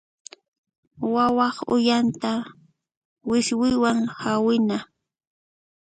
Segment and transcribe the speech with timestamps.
[1.13, 2.31] Wawaq uyanta
[3.29, 4.77] wiswiwan hawina.